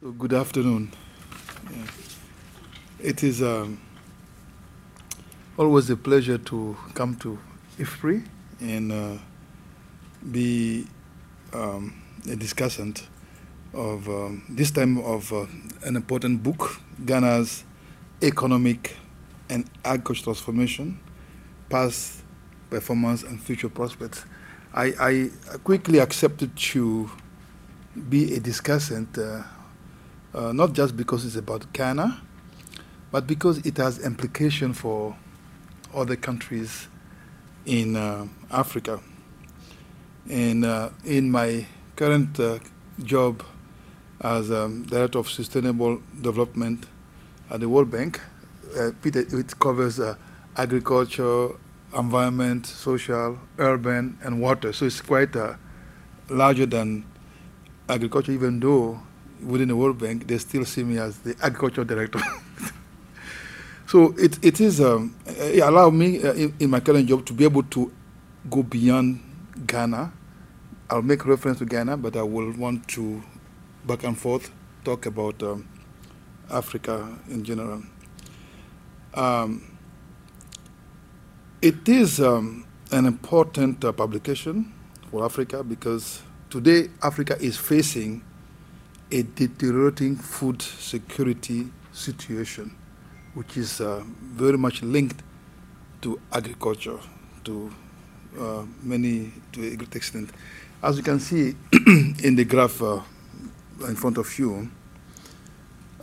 So 0.00 0.12
good 0.12 0.32
afternoon. 0.32 0.92
Yeah. 1.72 1.86
It 3.00 3.24
is 3.24 3.42
um, 3.42 3.80
always 5.58 5.90
a 5.90 5.96
pleasure 5.96 6.38
to 6.38 6.76
come 6.94 7.16
to 7.16 7.36
IFPRI 7.80 8.24
and 8.60 8.92
uh, 8.92 9.18
be 10.30 10.86
um, 11.52 12.00
a 12.26 12.36
discussant 12.36 13.06
of 13.74 14.08
um, 14.08 14.44
this 14.48 14.70
time 14.70 14.98
of 14.98 15.32
uh, 15.32 15.46
an 15.82 15.96
important 15.96 16.44
book, 16.44 16.80
Ghana's 17.04 17.64
Economic 18.22 18.94
and 19.50 19.68
Agricultural 19.84 20.36
Transformation, 20.36 21.00
Past 21.70 22.22
Performance 22.70 23.24
and 23.24 23.42
Future 23.42 23.68
Prospects. 23.68 24.24
I, 24.72 24.94
I 25.00 25.30
quickly 25.64 25.98
accepted 25.98 26.54
to 26.56 27.10
be 28.08 28.36
a 28.36 28.38
discussant, 28.38 29.18
uh, 29.18 29.42
uh, 30.34 30.52
not 30.52 30.72
just 30.72 30.96
because 30.96 31.24
it's 31.24 31.36
about 31.36 31.72
Ghana, 31.72 32.20
but 33.10 33.26
because 33.26 33.58
it 33.58 33.76
has 33.78 33.98
implication 34.04 34.72
for 34.72 35.16
other 35.94 36.16
countries 36.16 36.88
in 37.64 37.96
uh, 37.96 38.26
Africa. 38.50 39.00
And 40.28 40.64
uh, 40.64 40.90
in 41.04 41.30
my 41.30 41.66
current 41.96 42.38
uh, 42.38 42.58
job 43.02 43.42
as 44.20 44.50
um, 44.50 44.82
Director 44.84 45.18
of 45.18 45.30
Sustainable 45.30 46.02
Development 46.20 46.84
at 47.50 47.60
the 47.60 47.68
World 47.68 47.90
Bank, 47.90 48.20
uh, 48.76 48.90
it 49.02 49.58
covers 49.58 49.98
uh, 49.98 50.16
agriculture, 50.56 51.48
environment, 51.96 52.66
social, 52.66 53.38
urban, 53.58 54.18
and 54.22 54.40
water. 54.42 54.72
So 54.74 54.84
it's 54.84 55.00
quite 55.00 55.34
larger 56.28 56.66
than 56.66 57.06
agriculture, 57.88 58.32
even 58.32 58.60
though 58.60 59.00
within 59.42 59.68
the 59.68 59.76
World 59.76 59.98
Bank 59.98 60.26
they 60.26 60.38
still 60.38 60.64
see 60.64 60.84
me 60.84 60.98
as 60.98 61.18
the 61.18 61.36
agriculture 61.42 61.84
director. 61.84 62.20
so 63.86 64.14
it, 64.18 64.42
it 64.44 64.60
is 64.60 64.80
um, 64.80 65.14
it 65.26 65.60
allowed 65.60 65.94
me 65.94 66.22
uh, 66.22 66.32
in, 66.34 66.54
in, 66.60 66.70
my 66.70 66.80
current 66.80 67.08
job 67.08 67.24
to 67.26 67.32
be 67.32 67.44
able 67.44 67.62
to 67.64 67.92
go 68.50 68.62
beyond 68.62 69.20
Ghana. 69.66 70.12
I'll 70.90 71.02
make 71.02 71.26
reference 71.26 71.58
to 71.58 71.66
Ghana, 71.66 71.96
but 71.98 72.16
I 72.16 72.22
will 72.22 72.52
want 72.52 72.88
to 72.88 73.22
back 73.86 74.04
and 74.04 74.16
forth 74.18 74.50
talk 74.84 75.06
about 75.06 75.42
um, 75.42 75.68
Africa 76.50 77.18
in 77.28 77.44
general. 77.44 77.82
Um, 79.14 79.78
it 81.60 81.88
is 81.88 82.20
um, 82.20 82.66
an 82.92 83.06
important 83.06 83.84
uh, 83.84 83.92
publication 83.92 84.72
for 85.10 85.24
Africa 85.24 85.64
because 85.64 86.22
today 86.50 86.88
Africa 87.02 87.36
is 87.40 87.56
facing 87.56 88.22
a 89.10 89.22
deteriorating 89.22 90.16
food 90.16 90.60
security 90.60 91.68
situation, 91.92 92.74
which 93.34 93.56
is 93.56 93.80
uh, 93.80 94.02
very 94.20 94.58
much 94.58 94.82
linked 94.82 95.22
to 96.02 96.20
agriculture 96.32 96.98
to 97.44 97.70
uh, 98.38 98.64
many, 98.82 99.32
to 99.52 99.66
a 99.66 99.76
great 99.76 99.94
extent. 99.96 100.30
As 100.82 100.96
you 100.96 101.02
can 101.02 101.18
see 101.20 101.54
in 102.22 102.36
the 102.36 102.44
graph 102.44 102.82
uh, 102.82 103.00
in 103.86 103.96
front 103.96 104.18
of 104.18 104.38
you, 104.38 104.70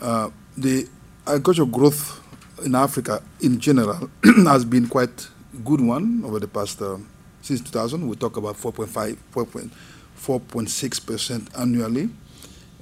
uh, 0.02 0.30
the 0.58 0.88
agricultural 1.28 1.68
growth 1.68 2.22
in 2.64 2.76
Africa 2.76 3.22
in 3.42 3.60
general 3.60 4.10
has 4.46 4.66
been 4.66 4.88
quite 4.88 5.28
good 5.64 5.82
one 5.82 6.24
over 6.26 6.40
the 6.40 6.48
past 6.48 6.82
uh, 6.82 6.98
since 7.42 7.62
2000. 7.62 8.08
We 8.08 8.16
talk 8.16 8.38
about 8.38 8.56
4.5, 8.56 9.18
4.6 9.34 11.06
percent 11.06 11.50
annually, 11.58 12.10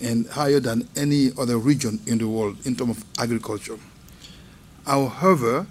and 0.02 0.28
higher 0.28 0.60
than 0.60 0.88
any 0.96 1.32
other 1.38 1.58
region 1.58 2.00
in 2.06 2.18
the 2.18 2.28
world 2.28 2.58
in 2.66 2.76
terms 2.76 2.98
of 2.98 3.06
agriculture. 3.20 3.78
However, 4.86 5.66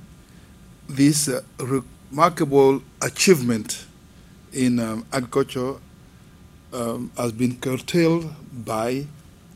this 0.88 1.28
uh, 1.28 1.42
remarkable 1.58 2.82
achievement 3.00 3.84
in 4.52 4.78
um, 4.78 5.06
agriculture 5.12 5.74
um, 6.72 7.10
has 7.16 7.32
been 7.32 7.56
curtailed 7.58 8.32
by 8.64 9.06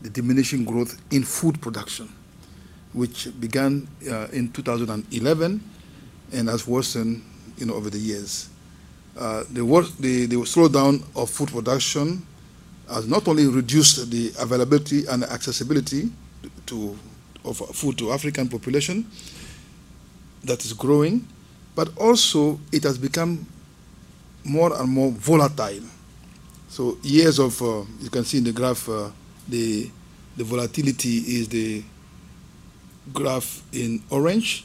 the 0.02 0.10
diminishing 0.10 0.64
growth 0.64 1.00
in 1.10 1.22
food 1.22 1.60
production, 1.60 2.08
which 2.92 3.28
began 3.40 3.88
uh, 4.10 4.26
in 4.32 4.50
2011 4.52 5.60
and 6.32 6.48
has 6.48 6.66
worsened 6.66 7.22
you 7.56 7.66
know, 7.66 7.74
over 7.74 7.90
the 7.90 7.98
years. 7.98 8.48
Uh, 9.18 9.44
the, 9.50 9.62
the, 10.00 10.26
the 10.26 10.36
slowdown 10.36 11.02
of 11.16 11.30
food 11.30 11.48
production 11.48 12.26
has 12.88 13.06
not 13.08 13.26
only 13.28 13.46
reduced 13.46 14.10
the 14.10 14.32
availability 14.38 15.06
and 15.06 15.24
accessibility 15.24 16.10
to, 16.66 16.96
of 17.44 17.58
food 17.74 17.98
to 17.98 18.12
African 18.12 18.48
population 18.48 19.06
that 20.44 20.64
is 20.64 20.72
growing, 20.72 21.26
but 21.74 21.88
also 21.98 22.60
it 22.72 22.84
has 22.84 22.98
become 22.98 23.46
more 24.44 24.78
and 24.80 24.88
more 24.88 25.10
volatile. 25.12 25.82
So 26.68 26.98
years 27.02 27.38
of, 27.38 27.60
uh, 27.60 27.82
you 28.00 28.10
can 28.10 28.24
see 28.24 28.38
in 28.38 28.44
the 28.44 28.52
graph, 28.52 28.88
uh, 28.88 29.10
the, 29.48 29.90
the 30.36 30.44
volatility 30.44 31.18
is 31.18 31.48
the 31.48 31.82
graph 33.12 33.62
in 33.72 34.02
orange, 34.10 34.64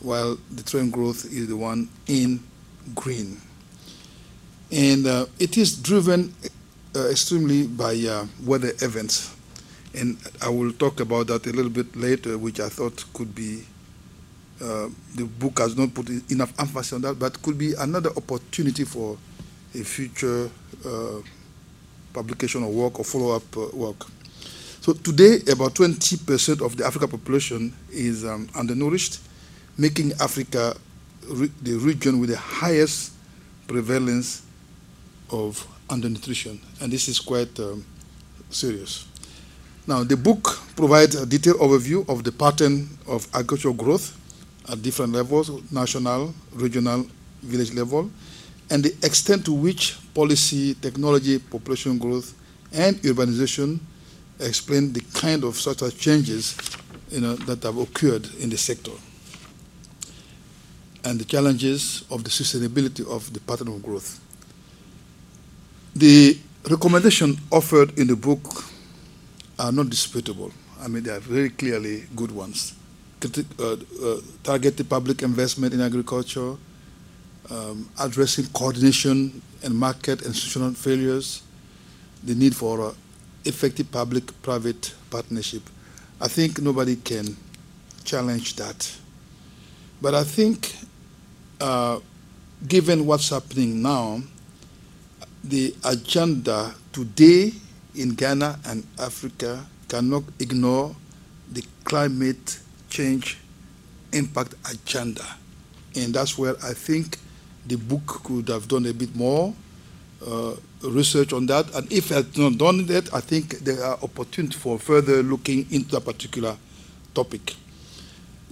while 0.00 0.38
the 0.50 0.62
trend 0.62 0.92
growth 0.92 1.24
is 1.26 1.48
the 1.48 1.56
one 1.56 1.88
in 2.06 2.42
green. 2.94 3.40
And 4.70 5.06
uh, 5.06 5.26
it 5.38 5.56
is 5.56 5.80
driven 5.80 6.34
uh, 6.96 7.08
extremely 7.10 7.66
by 7.66 7.94
uh, 7.94 8.26
weather 8.44 8.72
events. 8.80 9.34
And 9.94 10.16
I 10.42 10.48
will 10.48 10.72
talk 10.72 11.00
about 11.00 11.26
that 11.28 11.46
a 11.46 11.50
little 11.52 11.70
bit 11.70 11.94
later, 11.94 12.38
which 12.38 12.58
I 12.60 12.68
thought 12.68 13.04
could 13.12 13.34
be, 13.34 13.64
uh, 14.62 14.88
the 15.14 15.24
book 15.24 15.58
has 15.58 15.76
not 15.76 15.92
put 15.94 16.08
enough 16.30 16.52
emphasis 16.58 16.94
on 16.94 17.02
that, 17.02 17.18
but 17.18 17.40
could 17.42 17.58
be 17.58 17.74
another 17.74 18.10
opportunity 18.16 18.84
for 18.84 19.16
a 19.74 19.82
future 19.84 20.50
uh, 20.84 21.18
publication 22.12 22.62
or 22.62 22.70
work 22.72 22.98
or 22.98 23.04
follow-up 23.04 23.56
uh, 23.56 23.66
work. 23.74 24.06
So 24.80 24.92
today, 24.92 25.38
about 25.50 25.74
20% 25.74 26.64
of 26.64 26.76
the 26.76 26.86
African 26.86 27.08
population 27.08 27.72
is 27.90 28.24
um, 28.24 28.48
undernourished, 28.54 29.18
making 29.76 30.12
Africa 30.20 30.76
re 31.28 31.50
the 31.62 31.74
region 31.74 32.20
with 32.20 32.30
the 32.30 32.36
highest 32.38 33.12
prevalence 33.66 34.42
of 35.30 35.66
undernutrition, 35.88 36.58
and 36.80 36.92
this 36.92 37.08
is 37.08 37.20
quite 37.20 37.58
um, 37.60 37.84
serious. 38.50 39.06
Now, 39.86 40.02
the 40.02 40.16
book 40.16 40.58
provides 40.74 41.14
a 41.14 41.24
detailed 41.24 41.60
overview 41.60 42.08
of 42.08 42.24
the 42.24 42.32
pattern 42.32 42.88
of 43.06 43.26
agricultural 43.34 43.74
growth 43.74 44.16
at 44.68 44.82
different 44.82 45.12
levels, 45.12 45.50
national, 45.70 46.34
regional, 46.52 47.06
village 47.42 47.72
level, 47.72 48.10
and 48.70 48.82
the 48.82 48.90
extent 49.06 49.44
to 49.44 49.52
which 49.52 49.96
policy, 50.12 50.74
technology, 50.74 51.38
population 51.38 51.98
growth, 51.98 52.34
and 52.72 52.96
urbanization 53.02 53.78
explain 54.40 54.92
the 54.92 55.00
kind 55.14 55.44
of 55.44 55.54
social 55.56 55.90
changes 55.90 56.56
you 57.10 57.20
know, 57.20 57.36
that 57.36 57.62
have 57.62 57.78
occurred 57.78 58.28
in 58.40 58.50
the 58.50 58.58
sector 58.58 58.90
and 61.04 61.20
the 61.20 61.24
challenges 61.24 62.04
of 62.10 62.24
the 62.24 62.30
sustainability 62.30 63.08
of 63.08 63.32
the 63.32 63.38
pattern 63.40 63.68
of 63.68 63.80
growth. 63.82 64.20
The 65.96 66.38
recommendations 66.68 67.38
offered 67.50 67.98
in 67.98 68.08
the 68.08 68.16
book 68.16 68.64
are 69.58 69.72
not 69.72 69.88
disputable. 69.88 70.52
I 70.78 70.88
mean, 70.88 71.04
they 71.04 71.10
are 71.10 71.20
very 71.20 71.48
clearly 71.48 72.04
good 72.14 72.30
ones. 72.30 72.74
Uh, 73.24 73.76
uh, 74.04 74.20
targeted 74.44 74.90
public 74.90 75.22
investment 75.22 75.72
in 75.72 75.80
agriculture, 75.80 76.54
um, 77.50 77.88
addressing 77.98 78.44
coordination 78.48 79.40
and 79.64 79.74
market 79.74 80.18
and 80.20 80.26
institutional 80.26 80.74
failures, 80.74 81.42
the 82.24 82.34
need 82.34 82.54
for 82.54 82.88
uh, 82.88 82.92
effective 83.46 83.90
public-private 83.90 84.94
partnership. 85.10 85.62
I 86.20 86.28
think 86.28 86.60
nobody 86.60 86.96
can 86.96 87.38
challenge 88.04 88.56
that. 88.56 88.94
But 90.02 90.14
I 90.14 90.24
think 90.24 90.76
uh, 91.58 92.00
given 92.68 93.06
what's 93.06 93.30
happening 93.30 93.80
now, 93.80 94.20
the 95.48 95.74
agenda 95.84 96.74
today 96.92 97.52
in 97.94 98.14
Ghana 98.14 98.58
and 98.66 98.86
Africa 98.98 99.64
cannot 99.88 100.24
ignore 100.40 100.94
the 101.52 101.64
climate 101.84 102.58
change 102.90 103.38
impact 104.12 104.54
agenda. 104.70 105.24
And 105.94 106.12
that's 106.14 106.36
where 106.36 106.56
I 106.62 106.72
think 106.74 107.18
the 107.66 107.76
book 107.76 108.06
could 108.24 108.48
have 108.48 108.68
done 108.68 108.86
a 108.86 108.92
bit 108.92 109.14
more 109.14 109.54
uh, 110.26 110.56
research 110.82 111.32
on 111.32 111.46
that. 111.46 111.72
And 111.74 111.90
if 111.92 112.10
it 112.10 112.14
has 112.14 112.36
not 112.36 112.58
done 112.58 112.86
that, 112.86 113.12
I 113.14 113.20
think 113.20 113.58
there 113.60 113.82
are 113.84 113.98
opportunities 114.02 114.60
for 114.60 114.78
further 114.78 115.22
looking 115.22 115.66
into 115.70 115.96
a 115.96 116.00
particular 116.00 116.56
topic. 117.14 117.54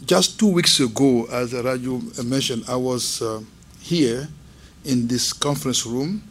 Just 0.05 0.39
two 0.39 0.49
weeks 0.49 0.81
ago, 0.81 1.27
as 1.27 1.53
Raju 1.53 2.25
mentioned, 2.25 2.65
I 2.69 2.77
was 2.77 3.23
uh, 3.23 3.41
here 3.81 4.29
in 4.85 5.09
this 5.09 5.33
conference 5.33 5.87
room 5.87 6.23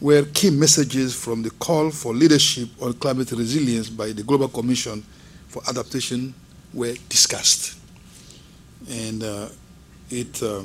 where 0.00 0.24
key 0.26 0.50
messages 0.50 1.14
from 1.14 1.42
the 1.42 1.50
call 1.50 1.90
for 1.90 2.12
leadership 2.14 2.68
on 2.82 2.92
climate 2.94 3.30
resilience 3.32 3.88
by 3.88 4.12
the 4.12 4.22
Global 4.22 4.48
Commission 4.48 5.02
for 5.48 5.62
Adaptation 5.68 6.34
were 6.74 6.94
discussed. 7.08 7.78
And 8.90 9.22
uh, 9.22 9.48
it 10.10 10.42
uh, 10.42 10.62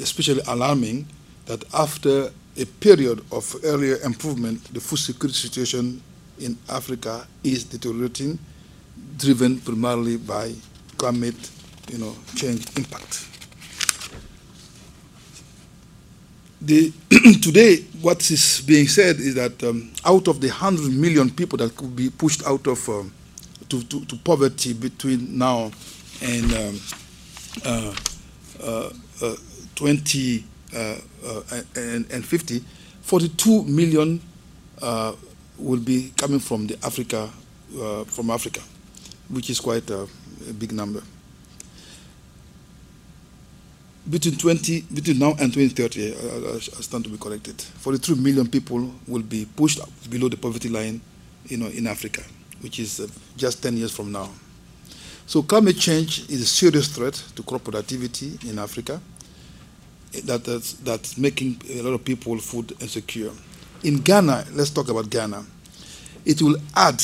especially 0.00 0.40
alarming 0.46 1.06
that 1.46 1.64
after 1.74 2.30
a 2.56 2.64
period 2.80 3.20
of 3.32 3.54
earlier 3.64 3.96
improvement, 4.04 4.62
the 4.72 4.80
food 4.80 4.98
security 4.98 5.34
situation 5.36 6.02
in 6.38 6.56
Africa 6.68 7.26
is 7.42 7.64
deteriorating, 7.64 8.38
driven 9.18 9.60
primarily 9.60 10.16
by 10.16 10.54
climate 10.96 11.50
you 11.90 11.98
know, 11.98 12.14
change 12.36 12.66
impact. 12.76 13.29
The 16.62 16.92
today, 17.42 17.76
what 18.02 18.30
is 18.30 18.60
being 18.66 18.86
said 18.86 19.16
is 19.16 19.34
that 19.34 19.62
um, 19.64 19.92
out 20.04 20.28
of 20.28 20.42
the 20.42 20.48
100 20.48 20.92
million 20.92 21.30
people 21.30 21.56
that 21.58 21.74
could 21.74 21.96
be 21.96 22.10
pushed 22.10 22.44
out 22.46 22.66
of 22.66 22.86
um, 22.88 23.12
to, 23.70 23.82
to, 23.84 24.04
to, 24.04 24.16
poverty 24.16 24.74
between 24.74 25.38
now 25.38 25.70
and 26.20 26.52
um, 26.52 26.80
uh, 27.64 27.94
uh, 28.62 28.90
uh, 29.22 29.36
20 29.74 30.44
uh, 30.74 30.96
uh, 31.24 31.42
and, 31.76 32.10
and 32.10 32.24
50, 32.26 32.62
42 33.00 33.64
million 33.64 34.20
uh, 34.82 35.14
will 35.56 35.80
be 35.80 36.12
coming 36.16 36.40
from 36.40 36.66
the 36.66 36.76
Africa, 36.84 37.30
from 38.06 38.28
Africa, 38.30 38.60
which 39.30 39.48
is 39.48 39.60
quite 39.60 39.88
a, 39.88 40.06
a 40.48 40.52
big 40.52 40.72
number 40.72 41.02
between 44.08 44.36
20 44.36 44.82
between 44.94 45.18
now 45.18 45.34
and 45.38 45.52
2030 45.52 46.14
I, 46.14 46.56
I, 46.56 46.58
stand 46.58 47.04
to 47.04 47.10
be 47.10 47.18
corrected. 47.18 47.60
43 47.60 48.16
million 48.16 48.46
people 48.48 48.90
will 49.06 49.22
be 49.22 49.46
pushed 49.56 49.80
below 50.10 50.28
the 50.28 50.36
poverty 50.36 50.68
line 50.68 51.00
you 51.46 51.58
know 51.58 51.66
in 51.66 51.86
africa 51.86 52.22
which 52.62 52.78
is 52.78 53.00
uh, 53.00 53.06
just 53.36 53.62
10 53.62 53.76
years 53.76 53.94
from 53.94 54.12
now. 54.12 54.28
So 55.26 55.42
climate 55.42 55.78
change 55.78 56.28
is 56.30 56.40
a 56.42 56.46
serious 56.46 56.88
threat 56.88 57.14
to 57.36 57.42
crop 57.42 57.64
productivity 57.64 58.38
in 58.48 58.58
africa 58.58 59.00
that, 60.24 60.44
that's, 60.44 60.72
that's 60.74 61.16
making 61.18 61.60
a 61.70 61.82
lot 61.82 61.92
of 61.92 62.04
people 62.04 62.36
food 62.38 62.72
insecure. 62.80 63.30
In 63.84 64.00
ghana 64.00 64.44
let's 64.52 64.70
talk 64.70 64.88
about 64.88 65.10
ghana. 65.10 65.44
It 66.24 66.40
will 66.42 66.56
add 66.74 67.02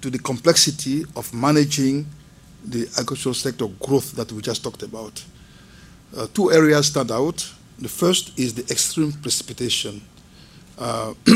to 0.00 0.10
the 0.10 0.18
complexity 0.18 1.04
of 1.14 1.32
managing 1.34 2.06
the 2.64 2.86
agricultural 2.98 3.34
sector 3.34 3.66
growth 3.80 4.12
that 4.12 4.30
we 4.32 4.40
just 4.42 4.62
talked 4.62 4.82
about 4.82 5.22
uh, 6.16 6.26
two 6.34 6.52
areas 6.52 6.86
stand 6.86 7.10
out. 7.10 7.50
The 7.78 7.88
first 7.88 8.38
is 8.38 8.54
the 8.54 8.62
extreme 8.70 9.12
precipitation. 9.12 10.02
Uh, 10.78 11.14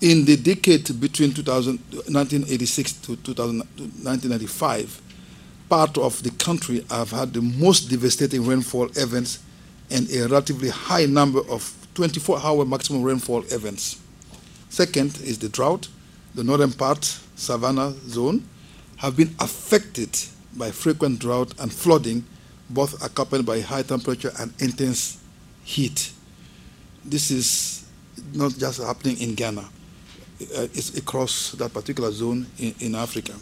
in 0.00 0.24
the 0.24 0.36
decade 0.36 1.00
between 1.00 1.32
2000, 1.32 1.78
1986 1.78 2.92
to 2.92 3.16
2000, 3.16 3.58
1995, 3.58 5.02
part 5.68 5.96
of 5.98 6.22
the 6.22 6.30
country 6.30 6.84
have 6.90 7.10
had 7.10 7.32
the 7.32 7.42
most 7.42 7.90
devastating 7.90 8.46
rainfall 8.46 8.86
events 8.96 9.38
and 9.90 10.10
a 10.10 10.22
relatively 10.22 10.68
high 10.68 11.06
number 11.06 11.40
of 11.50 11.72
24-hour 11.94 12.64
maximum 12.64 13.02
rainfall 13.02 13.42
events. 13.50 14.00
Second 14.68 15.16
is 15.18 15.38
the 15.38 15.48
drought. 15.48 15.88
The 16.34 16.42
northern 16.42 16.72
part, 16.72 17.04
savanna 17.36 17.92
zone, 18.08 18.44
have 18.96 19.16
been 19.16 19.34
affected 19.38 20.18
by 20.56 20.70
frequent 20.70 21.20
drought 21.20 21.54
and 21.60 21.72
flooding 21.72 22.24
both 22.70 23.02
accompanied 23.04 23.46
by 23.46 23.60
high 23.60 23.82
temperature 23.82 24.32
and 24.38 24.52
intense 24.60 25.18
heat. 25.64 26.12
This 27.04 27.30
is 27.30 27.86
not 28.32 28.52
just 28.56 28.82
happening 28.82 29.18
in 29.20 29.34
Ghana, 29.34 29.60
uh, 29.60 29.66
it's 30.72 30.96
across 30.96 31.52
that 31.52 31.72
particular 31.72 32.10
zone 32.10 32.46
in, 32.58 32.74
in 32.80 32.94
Africa. 32.94 33.34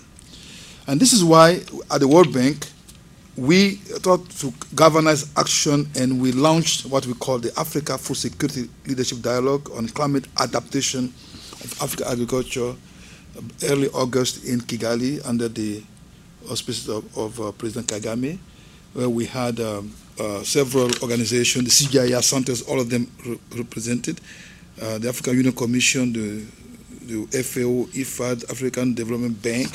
And 0.86 1.00
this 1.00 1.12
is 1.12 1.22
why 1.22 1.60
at 1.90 2.00
the 2.00 2.08
World 2.08 2.32
Bank, 2.34 2.66
we 3.36 3.76
thought 3.76 4.28
to 4.30 4.52
galvanize 4.74 5.30
action 5.38 5.88
and 5.96 6.20
we 6.20 6.32
launched 6.32 6.84
what 6.86 7.06
we 7.06 7.14
call 7.14 7.38
the 7.38 7.52
Africa 7.58 7.96
Food 7.96 8.16
Security 8.16 8.68
Leadership 8.86 9.22
Dialogue 9.22 9.70
on 9.74 9.88
Climate 9.88 10.26
Adaptation 10.38 11.04
of 11.64 11.78
African 11.80 12.08
Agriculture 12.08 12.74
early 13.64 13.88
August 13.90 14.44
in 14.44 14.60
Kigali 14.60 15.26
under 15.26 15.48
the 15.48 15.82
auspices 16.50 16.88
of, 16.88 17.16
of 17.16 17.40
uh, 17.40 17.52
President 17.52 17.86
Kagame 17.86 18.38
where 18.92 19.08
we 19.08 19.26
had 19.26 19.60
um, 19.60 19.92
uh, 20.18 20.42
several 20.42 20.90
organizations, 21.02 21.64
the 21.64 21.86
CGIAR 21.86 22.22
centers, 22.22 22.62
all 22.62 22.80
of 22.80 22.90
them 22.90 23.10
re 23.26 23.38
represented, 23.56 24.20
uh, 24.80 24.98
the 24.98 25.08
African 25.08 25.36
Union 25.36 25.54
Commission, 25.54 26.12
the, 26.12 26.44
the 27.06 27.42
FAO, 27.42 27.86
IFAD, 27.92 28.50
African 28.50 28.94
Development 28.94 29.40
Bank, 29.42 29.68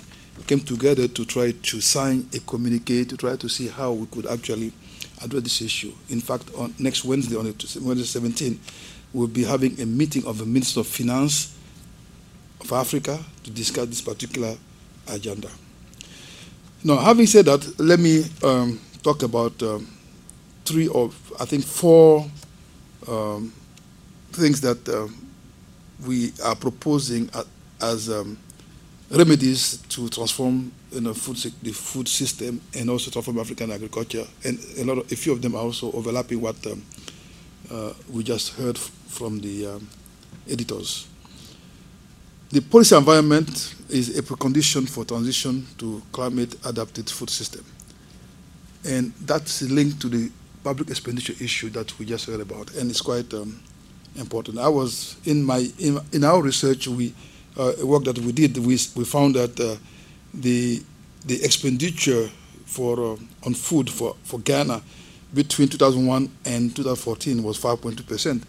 came 0.45 0.59
together 0.59 1.07
to 1.07 1.25
try 1.25 1.51
to 1.51 1.81
sign 1.81 2.27
a 2.33 2.39
communique 2.39 3.05
to 3.05 3.17
try 3.17 3.35
to 3.35 3.49
see 3.49 3.67
how 3.67 3.91
we 3.91 4.05
could 4.07 4.27
actually 4.27 4.71
address 5.23 5.43
this 5.43 5.61
issue. 5.61 5.91
In 6.09 6.21
fact, 6.21 6.49
on 6.55 6.73
next 6.77 7.03
Wednesday, 7.03 7.35
on 7.35 7.45
Wednesday 7.45 8.05
17, 8.05 8.59
we'll 9.13 9.27
be 9.27 9.43
having 9.43 9.79
a 9.81 9.85
meeting 9.85 10.25
of 10.25 10.37
the 10.37 10.45
Minister 10.45 10.81
of 10.81 10.87
Finance 10.87 11.57
of 12.61 12.71
Africa 12.71 13.19
to 13.43 13.51
discuss 13.51 13.87
this 13.87 14.01
particular 14.01 14.55
agenda. 15.07 15.49
Now, 16.83 16.97
having 16.97 17.25
said 17.25 17.45
that, 17.45 17.79
let 17.79 17.99
me 17.99 18.23
um, 18.43 18.79
talk 19.07 19.23
about 19.23 19.63
um, 19.63 19.87
three 20.65 20.89
or 20.89 21.09
I 21.39 21.45
think, 21.45 21.63
four 21.63 22.29
um, 23.07 23.53
things 24.33 24.59
that 24.59 24.87
uh, 24.89 25.07
we 26.05 26.33
are 26.43 26.55
proposing 26.55 27.29
as 27.81 28.09
um, 28.09 28.37
remedies 29.09 29.77
to 29.89 30.09
transform 30.09 30.73
you 30.91 30.99
know, 30.99 31.13
food, 31.13 31.37
the 31.63 31.71
food 31.71 32.09
system 32.09 32.59
and 32.75 32.89
also 32.89 33.09
transform 33.09 33.39
African 33.39 33.71
agriculture. 33.71 34.25
And 34.43 34.59
a, 34.77 34.83
lot 34.83 34.97
of, 34.97 35.09
a 35.09 35.15
few 35.15 35.31
of 35.31 35.41
them 35.41 35.55
are 35.55 35.61
also 35.61 35.89
overlapping 35.93 36.41
what 36.41 36.57
um, 36.67 36.83
uh, 37.71 37.93
we 38.11 38.25
just 38.25 38.55
heard 38.57 38.77
from 38.77 39.39
the 39.39 39.67
um, 39.67 39.87
editors. 40.49 41.07
The 42.49 42.59
policy 42.61 42.95
environment 42.95 43.73
is 43.89 44.17
a 44.19 44.21
precondition 44.21 44.87
for 44.89 45.05
transition 45.05 45.65
to 45.77 46.01
climate-adapted 46.11 47.09
food 47.09 47.29
system. 47.29 47.63
And 48.87 49.13
that's 49.21 49.61
linked 49.63 50.01
to 50.01 50.09
the 50.09 50.31
public 50.63 50.89
expenditure 50.89 51.33
issue 51.41 51.69
that 51.69 51.97
we 51.99 52.05
just 52.05 52.25
heard 52.25 52.39
about, 52.41 52.73
and 52.75 52.89
it's 52.89 53.01
quite 53.01 53.33
um, 53.33 53.61
important. 54.17 54.57
I 54.59 54.69
was 54.69 55.17
in 55.25 55.43
my 55.43 55.65
in, 55.79 55.99
in 56.11 56.23
our 56.23 56.41
research, 56.41 56.87
we 56.87 57.13
uh, 57.57 57.73
work 57.83 58.03
that 58.05 58.17
we 58.19 58.31
did, 58.31 58.57
we 58.57 58.77
we 58.95 59.03
found 59.05 59.35
that 59.35 59.59
uh, 59.59 59.75
the 60.33 60.81
the 61.25 61.43
expenditure 61.43 62.29
for 62.65 62.99
uh, 63.13 63.17
on 63.45 63.53
food 63.53 63.89
for 63.89 64.15
for 64.23 64.39
Ghana 64.39 64.81
between 65.33 65.67
2001 65.67 66.29
and 66.45 66.75
2014 66.75 67.43
was 67.43 67.59
5.2 67.59 68.07
percent, 68.07 68.43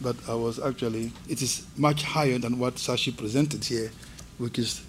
but 0.00 0.16
I 0.28 0.34
was 0.34 0.58
actually 0.58 1.12
it 1.28 1.42
is 1.42 1.66
much 1.76 2.02
higher 2.02 2.38
than 2.38 2.58
what 2.58 2.74
Shashi 2.76 3.16
presented 3.16 3.64
here, 3.64 3.90
which 4.38 4.58
is 4.58 4.82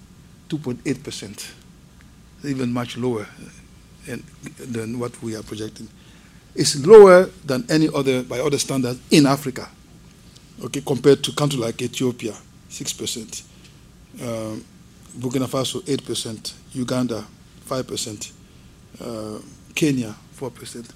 2.8 0.50 1.04
percent, 1.04 1.52
even 2.44 2.74
much 2.74 2.98
lower 2.98 3.28
and, 4.08 4.24
than 4.58 5.00
what 5.00 5.22
we 5.22 5.36
are 5.36 5.44
projecting. 5.44 5.88
It's 6.56 6.86
lower 6.86 7.26
than 7.46 7.66
any 7.70 7.90
other, 7.94 8.24
by 8.24 8.40
other 8.40 8.58
standards, 8.58 9.00
in 9.12 9.26
Africa, 9.26 9.70
okay, 10.64 10.82
compared 10.82 11.24
to 11.24 11.32
countries 11.34 11.60
like 11.62 11.82
Ethiopia, 11.82 12.34
6%, 12.70 13.44
um, 14.22 14.64
Burkina 15.18 15.48
Faso, 15.48 15.82
8%, 15.82 16.54
Uganda, 16.74 17.26
5%, 17.68 18.32
uh, 19.02 19.40
Kenya, 19.76 20.16
4%. 20.38 20.90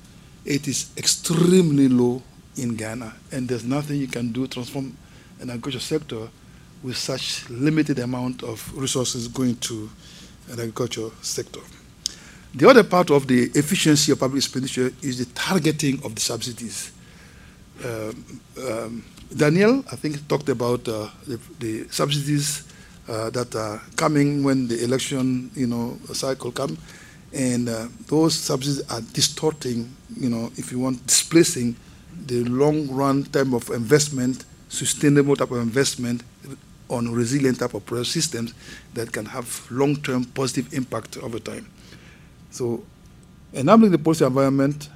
It 0.45 0.67
is 0.67 0.89
extremely 0.97 1.87
low 1.87 2.21
in 2.57 2.75
Ghana, 2.75 3.13
and 3.31 3.47
there's 3.47 3.63
nothing 3.63 3.99
you 3.99 4.07
can 4.07 4.31
do 4.31 4.47
to 4.47 4.53
transform 4.53 4.97
an 5.39 5.49
agricultural 5.49 5.81
sector 5.81 6.29
with 6.83 6.97
such 6.97 7.49
limited 7.49 7.99
amount 7.99 8.43
of 8.43 8.75
resources 8.75 9.27
going 9.27 9.55
to 9.57 9.89
an 10.49 10.59
agriculture 10.59 11.09
sector. 11.21 11.61
The 12.55 12.69
other 12.69 12.83
part 12.83 13.09
of 13.09 13.27
the 13.27 13.45
efficiency 13.55 14.11
of 14.11 14.19
public 14.19 14.37
expenditure 14.43 14.93
is 15.01 15.17
the 15.17 15.25
targeting 15.33 15.99
of 16.03 16.13
the 16.13 16.21
subsidies. 16.21 16.91
Um, 17.83 18.41
um, 18.61 19.03
Daniel, 19.35 19.83
I 19.91 19.95
think, 19.95 20.27
talked 20.27 20.49
about 20.49 20.87
uh, 20.87 21.09
the, 21.25 21.39
the, 21.59 21.87
subsidies 21.89 22.63
uh, 23.09 23.31
that 23.31 23.55
are 23.55 23.81
coming 23.95 24.43
when 24.43 24.67
the 24.67 24.83
election, 24.83 25.49
you 25.55 25.65
know, 25.65 25.97
cycle 26.13 26.51
come, 26.51 26.77
and 27.33 27.67
uh, 27.67 27.87
those 28.05 28.35
subsidies 28.35 28.87
are 28.91 29.01
distorting, 29.01 29.89
you 30.15 30.29
know, 30.29 30.51
if 30.55 30.71
you 30.71 30.77
want, 30.77 31.05
displacing 31.07 31.75
the 32.27 32.43
long-run 32.43 33.23
type 33.23 33.51
of 33.51 33.67
investment, 33.71 34.45
sustainable 34.69 35.35
type 35.35 35.49
of 35.49 35.57
investment 35.57 36.21
on 36.87 37.11
resilient 37.11 37.59
type 37.59 37.73
of 37.73 38.07
systems 38.07 38.53
that 38.93 39.11
can 39.11 39.25
have 39.25 39.65
long-term 39.71 40.25
positive 40.25 40.71
impact 40.75 41.17
over 41.17 41.39
time. 41.39 41.67
So 42.53 42.83
enabling 43.51 43.89
the 43.89 43.97
policy 43.97 44.23
environment 44.23 44.87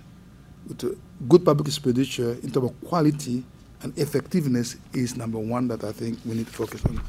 with 0.67 0.95
good 1.27 1.43
public 1.43 1.67
expenditure 1.67 2.33
in 2.43 2.51
terms 2.51 2.69
of 2.69 2.81
quality 2.87 3.43
and 3.81 3.97
effectiveness 3.97 4.75
is 4.93 5.17
number 5.17 5.39
one 5.39 5.67
that 5.69 5.83
I 5.83 5.91
think 5.91 6.19
we 6.23 6.35
need 6.35 6.45
to 6.45 6.53
focus 6.53 6.85
on. 6.85 7.01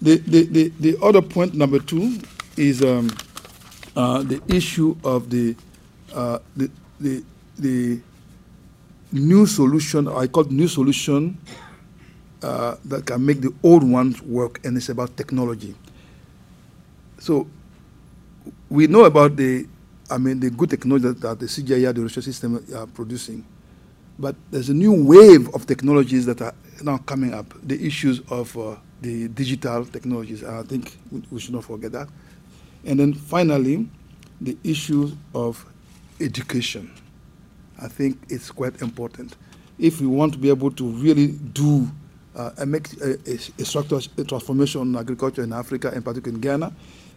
The, 0.00 0.16
the, 0.16 0.44
the, 0.46 0.68
the 0.80 0.98
other 1.04 1.20
point, 1.20 1.52
number 1.52 1.78
two, 1.78 2.18
is 2.56 2.82
um, 2.82 3.10
uh, 3.94 4.22
the 4.22 4.40
issue 4.48 4.96
of 5.04 5.28
the, 5.28 5.54
uh, 6.14 6.38
the, 6.56 6.70
the, 6.98 7.22
the 7.58 8.00
new 9.12 9.44
solution, 9.44 10.08
I 10.08 10.28
call 10.28 10.44
it 10.44 10.50
new 10.50 10.68
solution 10.68 11.36
uh, 12.42 12.76
that 12.86 13.04
can 13.04 13.26
make 13.26 13.42
the 13.42 13.52
old 13.62 13.84
ones 13.84 14.22
work, 14.22 14.64
and 14.64 14.78
it's 14.78 14.88
about 14.88 15.14
technology. 15.18 15.74
So 17.18 17.46
we 18.70 18.86
know 18.86 19.04
about 19.04 19.36
the, 19.36 19.66
I 20.08 20.16
mean, 20.16 20.40
the 20.40 20.50
good 20.50 20.70
technology 20.70 21.08
that, 21.08 21.20
that 21.20 21.40
the 21.40 21.46
CGIAR, 21.46 21.94
the 21.94 22.02
research 22.02 22.24
system, 22.24 22.64
are 22.74 22.86
producing. 22.86 23.44
But 24.18 24.36
there's 24.50 24.68
a 24.68 24.74
new 24.74 25.04
wave 25.04 25.52
of 25.54 25.66
technologies 25.66 26.24
that 26.26 26.40
are 26.40 26.54
now 26.82 26.98
coming 26.98 27.34
up, 27.34 27.52
the 27.62 27.84
issues 27.84 28.20
of 28.30 28.56
uh, 28.56 28.76
the 29.00 29.28
digital 29.28 29.84
technologies. 29.84 30.44
I 30.44 30.62
think 30.62 30.96
we 31.30 31.40
should 31.40 31.54
not 31.54 31.64
forget 31.64 31.92
that. 31.92 32.08
And 32.84 33.00
then 33.00 33.12
finally, 33.12 33.88
the 34.40 34.56
issue 34.62 35.10
of 35.34 35.64
education. 36.20 36.90
I 37.80 37.88
think 37.88 38.18
it's 38.28 38.50
quite 38.50 38.80
important. 38.82 39.36
If 39.78 40.00
we 40.00 40.06
want 40.06 40.32
to 40.34 40.38
be 40.38 40.48
able 40.48 40.70
to 40.72 40.84
really 40.84 41.28
do 41.28 41.90
uh, 42.36 42.50
make 42.66 42.92
a, 43.00 43.18
a, 43.26 43.34
a 43.58 43.64
structural 43.64 44.00
transformation 44.00 44.82
in 44.82 44.96
agriculture 44.96 45.42
in 45.42 45.52
Africa, 45.52 45.90
and 45.92 46.04
particularly 46.04 46.36
in 46.36 46.40
Ghana, 46.40 46.72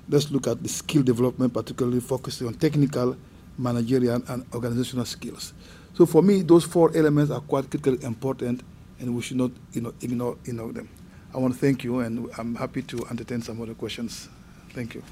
let's 0.10 0.31
look 0.31 0.48
at 0.48 0.62
the 0.62 0.69
skill 0.69 1.03
development, 1.03 1.53
particularly 1.53 2.00
focusing 2.00 2.48
on 2.48 2.53
technical, 2.55 3.15
managerial, 3.57 4.22
and 4.27 4.45
organizational 4.53 5.05
skills. 5.05 5.53
So 5.93 6.05
for 6.05 6.22
me, 6.22 6.41
those 6.41 6.63
four 6.63 6.95
elements 6.95 7.31
are 7.31 7.41
quite 7.41 7.69
critically 7.69 8.03
important, 8.05 8.62
and 9.00 9.15
we 9.15 9.22
should 9.22 9.38
not 9.38 9.51
you 9.74 9.81
know, 9.81 9.93
ignore, 10.01 10.38
ignore 10.45 10.72
them. 10.72 10.89
I 11.33 11.38
want 11.38 11.53
to 11.53 11.60
thank 11.60 11.83
you, 11.83 12.00
and 12.00 12.29
I'm 12.38 12.55
happy 12.55 12.81
to 12.83 13.05
entertain 13.10 13.41
some 13.41 13.62
other 13.62 13.74
questions. 13.74 14.29
Thank 14.74 14.95
you. 14.95 15.03